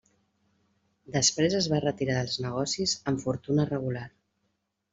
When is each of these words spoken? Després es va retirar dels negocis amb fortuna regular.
Després 1.15 1.57
es 1.59 1.67
va 1.75 1.83
retirar 1.85 2.17
dels 2.21 2.39
negocis 2.47 2.97
amb 3.13 3.25
fortuna 3.27 3.69
regular. 3.73 4.09